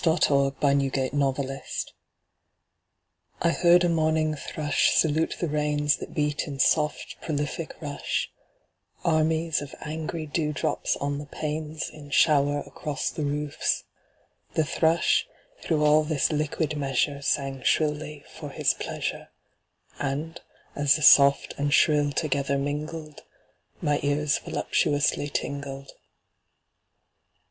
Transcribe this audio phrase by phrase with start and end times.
[0.03, 1.85] Michael Field Morning Rains
[3.39, 8.31] I HEARD a morning thrush salute the rains That beat in soft, prolific rush,
[9.05, 13.83] Armies of angry dewdrops on the panes, In shower across the roofs:
[14.55, 15.27] the thrush,
[15.61, 19.29] Through all this liquid measure, Sang shrilly for his pleasure,
[19.99, 20.41] And,
[20.75, 23.21] as the soft and shrill together mingled,
[23.83, 25.91] My ears voluptuously tingled.